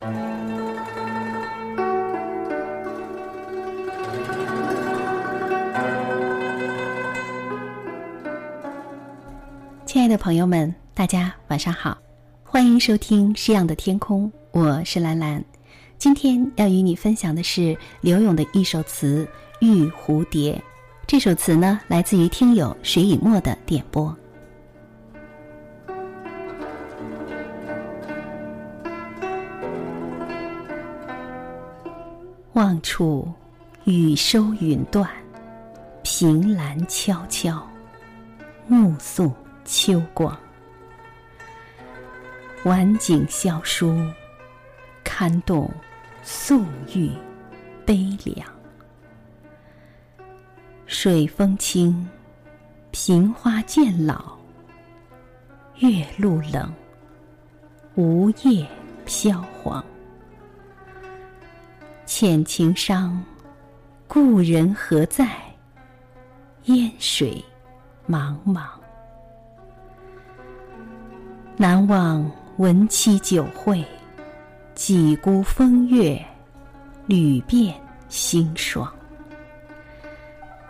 [0.00, 0.08] 亲
[10.00, 11.98] 爱的朋友们，大家晚上好，
[12.42, 15.44] 欢迎收听《诗样的天空》，我是兰兰。
[15.98, 19.28] 今天要与你分享的是刘勇的一首词
[19.66, 20.54] 《玉蝴蝶》。
[21.06, 24.16] 这首词呢，来自于听友水以沫的点播。
[32.54, 33.32] 望处
[33.84, 35.08] 雨收云断，
[36.02, 37.64] 凭栏悄悄，
[38.66, 39.32] 目送
[39.64, 40.36] 秋光。
[42.64, 43.96] 晚景萧疏，
[45.04, 45.70] 堪动
[46.24, 47.12] 宋玉
[47.86, 48.44] 悲凉。
[50.86, 52.08] 水风清，
[52.90, 54.36] 萍花渐老。
[55.76, 56.74] 月露冷，
[57.94, 58.66] 梧叶
[59.06, 59.82] 飘黄。
[62.20, 63.18] 浅情伤，
[64.06, 65.26] 故人何在？
[66.64, 67.42] 烟水
[68.06, 68.66] 茫茫。
[71.56, 73.82] 难忘文期酒会，
[74.74, 76.22] 几孤风月，
[77.06, 77.74] 屡遍
[78.10, 78.86] 心霜。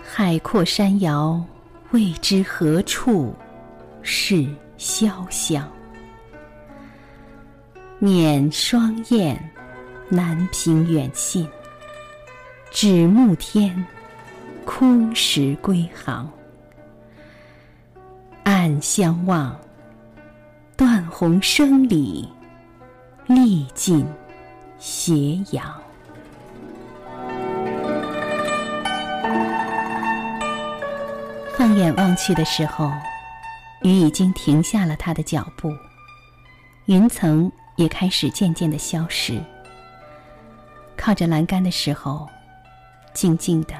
[0.00, 1.44] 海阔山遥，
[1.90, 3.34] 未知何处
[4.00, 4.46] 是
[4.78, 5.68] 潇湘。
[7.98, 9.36] 捻双燕，
[10.12, 11.48] 南屏远信。
[12.70, 13.82] 指暮天，
[14.66, 16.30] 空时归航。
[18.42, 19.58] 暗相望，
[20.76, 22.28] 断鸿声里，
[23.26, 24.06] 历尽
[24.78, 25.80] 斜阳。
[31.56, 32.92] 放眼望去的时候，
[33.80, 35.72] 雨已经停下了它的脚步，
[36.84, 39.42] 云层也开始渐渐的消失。
[41.04, 42.30] 靠着栏杆的时候，
[43.12, 43.74] 静静的，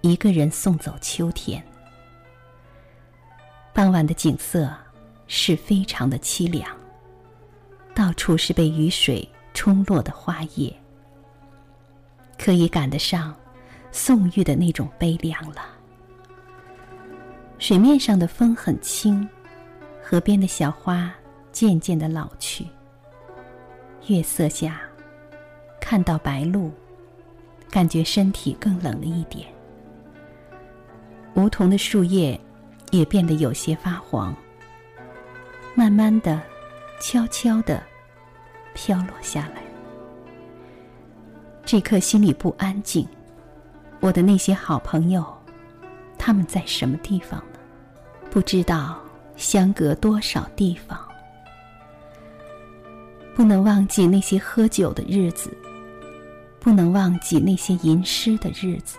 [0.00, 1.62] 一个人送走秋天。
[3.72, 4.68] 傍晚的景色
[5.28, 6.76] 是非常的凄凉，
[7.94, 10.76] 到处是被雨水冲落的花叶，
[12.36, 13.32] 可以赶得上
[13.92, 15.66] 宋玉的那种悲凉了。
[17.60, 19.24] 水面上的风很轻，
[20.02, 21.14] 河边的小花
[21.52, 22.66] 渐渐的老去。
[24.08, 24.80] 月色下，
[25.80, 26.70] 看到白鹭，
[27.70, 29.46] 感觉身体更冷了一点。
[31.34, 32.38] 梧桐的树叶
[32.90, 34.34] 也变得有些发黄，
[35.74, 36.42] 慢慢的、
[37.00, 37.82] 悄悄的
[38.74, 39.62] 飘落下来。
[41.64, 43.06] 这刻心里不安静，
[44.00, 45.24] 我的那些好朋友。
[46.16, 47.58] 他们在什么地方呢？
[48.30, 48.98] 不知道
[49.36, 50.98] 相隔多少地方。
[53.36, 55.56] 不能忘记那些喝酒的日子，
[56.68, 58.98] 不能忘记那些吟诗的日子。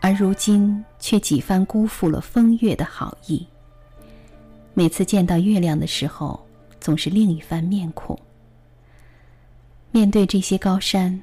[0.00, 3.44] 而如今却几番辜负了风月的好意。
[4.74, 6.40] 每次见到月亮的时候，
[6.78, 8.16] 总是另一番面孔。
[9.90, 11.20] 面对这些高山，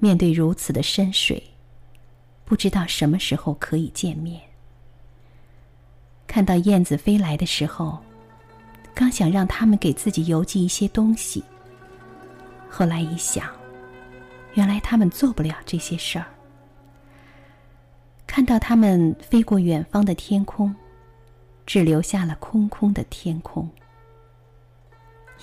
[0.00, 1.40] 面对如此的深水。
[2.44, 4.40] 不知道什么时候可以见面。
[6.26, 7.96] 看到燕子飞来的时候，
[8.96, 11.40] 刚想让他们给自己邮寄一些东西。
[12.68, 13.48] 后来一想，
[14.58, 16.26] 原来他们做不了这些事儿。
[18.26, 20.74] 看到他们飞过远方的天空，
[21.64, 23.70] 只留下了空空的天空。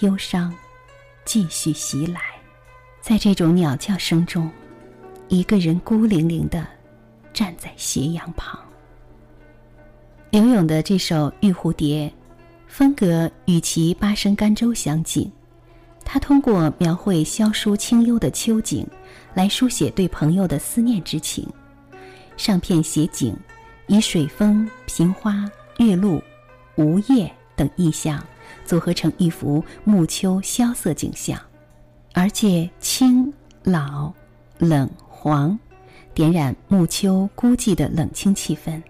[0.02, 0.54] 忧伤
[1.24, 2.20] 继续袭来，
[3.00, 4.52] 在这种鸟叫声中，
[5.30, 6.68] 一个人孤零零的。
[7.34, 8.58] 站在斜阳旁。
[10.30, 12.08] 刘勇的这首《玉蝴蝶》，
[12.66, 15.30] 风格与其八声甘州相近。
[16.06, 18.88] 他通过描绘萧疏清幽的秋景，
[19.34, 21.46] 来书写对朋友的思念之情。
[22.38, 23.36] 上片写景，
[23.88, 25.44] 以水风、平花、
[25.80, 26.22] 月露、
[26.76, 28.24] 梧叶等意象
[28.64, 31.38] 组合成一幅暮秋萧瑟景象，
[32.14, 33.34] 而借清、
[33.64, 34.14] 老、
[34.60, 35.58] 冷、黄。
[36.14, 38.82] 点染暮秋孤寂的冷清气氛。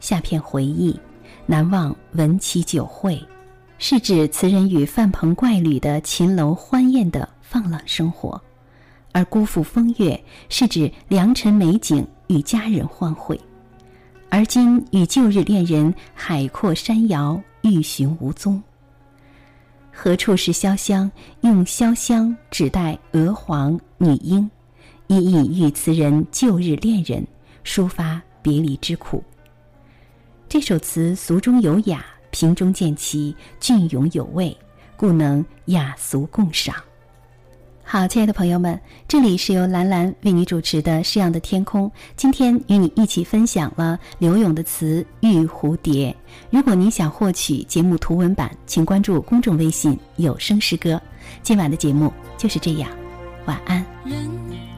[0.00, 0.98] 下片回忆，
[1.44, 3.22] 难忘闻其酒会，
[3.84, 8.40] 是指词人与范朋怪侣的秦楼欢宴的放浪生活；
[9.10, 13.36] 而辜负风月，是指良辰美景与佳人欢会。
[14.28, 18.62] 而今与旧日恋人海阔山遥，欲寻无踪。
[19.90, 21.10] 何处是潇湘？
[21.40, 24.48] 用潇湘指代娥皇女英。
[25.08, 27.26] 一意喻词人旧日恋人，
[27.64, 29.24] 抒发别离之苦。
[30.48, 34.56] 这首词俗中有雅，平中见奇，隽永有味，
[34.96, 36.74] 故能雅俗共赏。
[37.84, 41.88] 好，亲爱的朋友们，这里是由兰兰为你主持的《诗样的天空》。
[42.16, 46.10] 今天与你一起分享了刘勇的词《玉蝴蝶》。
[46.50, 51.00] 如果您想获取节目图文版，请关注公众微信“有声诗歌”。
[51.42, 52.88] 今晚的节目就是这样，
[53.44, 53.84] 晚安。
[54.06, 54.30] 人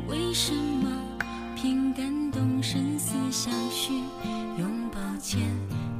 [0.08, 0.90] 为什么
[1.54, 3.92] 凭感动生死相许？
[4.58, 5.40] 拥抱前，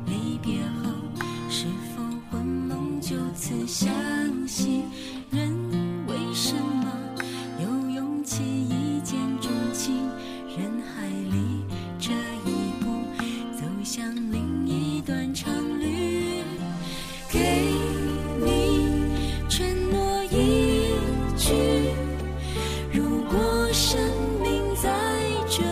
[0.07, 0.91] 离别后，
[3.07, 3.93] 就此相
[4.49, 4.83] 信？
[5.31, 5.55] 人
[6.07, 6.91] 为什么
[7.61, 9.95] 有勇气一见钟情？
[10.57, 11.63] 人海里
[11.99, 12.13] 这
[12.49, 13.05] 一步，
[13.53, 16.43] 走向另一段长旅。
[17.31, 17.75] 给
[18.43, 19.05] 你
[19.51, 20.95] 承诺一
[21.37, 21.53] 句，
[22.91, 24.01] 如果生
[24.43, 24.89] 命在
[25.51, 25.63] 这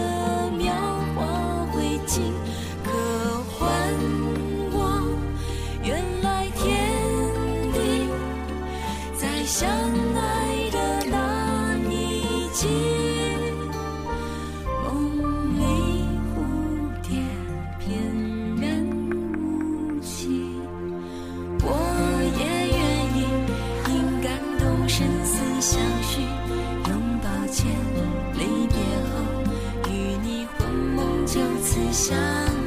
[31.73, 32.15] 次相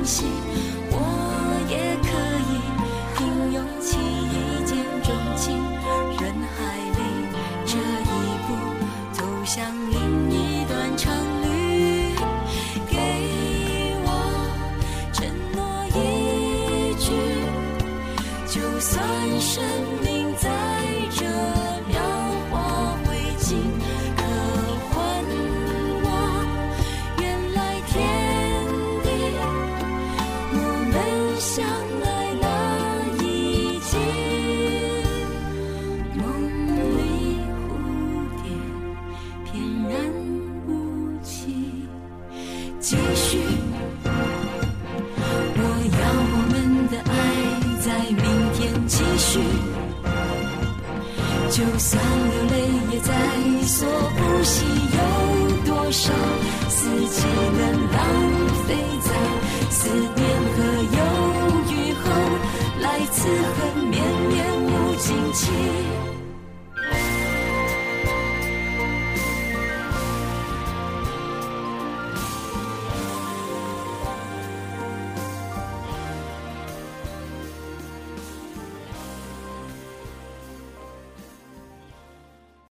[0.04, 0.26] 信。
[0.90, 1.15] 我
[51.88, 52.54] 算流泪
[52.94, 53.14] 也在
[53.68, 53.88] 所
[54.18, 54.66] 不惜。
[54.96, 54.98] 有
[55.66, 56.12] 多少
[56.68, 57.22] 四季
[57.60, 57.62] 能
[57.92, 58.00] 浪
[58.68, 59.10] 费在
[59.70, 60.20] 思念
[60.56, 60.58] 和
[60.98, 61.00] 忧
[61.70, 62.04] 郁后，
[62.82, 64.34] 来此恨绵绵
[64.64, 66.15] 无尽期。